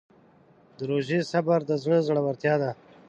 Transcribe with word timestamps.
د 0.77 0.79
روژې 0.89 1.19
صبر 1.31 1.59
د 1.69 1.71
زړه 1.83 1.97
زړورتیا 2.07 2.55
ده. 2.61 2.71